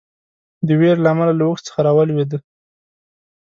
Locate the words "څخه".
1.67-1.79